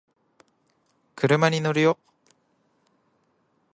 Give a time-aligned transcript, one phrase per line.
[1.15, 1.99] 車に乗るよ